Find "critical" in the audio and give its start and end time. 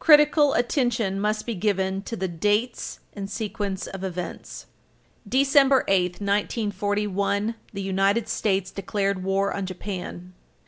0.00-0.52